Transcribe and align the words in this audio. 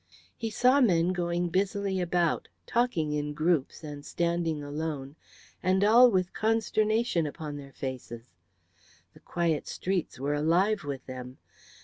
He 0.35 0.49
saw 0.49 0.81
men 0.81 1.09
going 1.09 1.49
busily 1.49 2.01
about, 2.01 2.47
talking 2.65 3.13
in 3.13 3.35
groups 3.35 3.83
and 3.83 4.03
standing 4.03 4.63
alone, 4.63 5.15
and 5.61 5.83
all 5.83 6.09
with 6.09 6.33
consternation 6.33 7.27
upon 7.27 7.55
their 7.57 7.73
faces. 7.73 8.33
The 9.13 9.19
quiet 9.19 9.67
streets 9.67 10.19
were 10.19 10.33
alive 10.33 10.83
with 10.83 11.05
them. 11.05 11.37